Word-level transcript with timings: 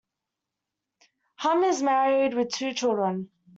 Hum 1.35 1.63
is 1.63 1.83
married 1.83 2.33
with 2.33 2.49
two 2.51 2.73
children. 2.73 3.29